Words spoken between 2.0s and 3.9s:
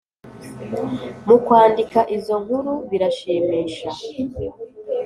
izo nkuru birashimisha